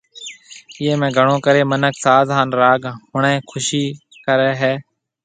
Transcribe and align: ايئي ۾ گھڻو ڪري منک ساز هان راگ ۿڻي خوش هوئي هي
ايئي 0.79 0.93
۾ 1.03 1.07
گھڻو 1.17 1.35
ڪري 1.45 1.61
منک 1.71 1.95
ساز 2.03 2.27
هان 2.35 2.49
راگ 2.61 2.83
ۿڻي 3.13 3.33
خوش 3.49 3.67
هوئي 3.73 4.51
هي 4.61 4.73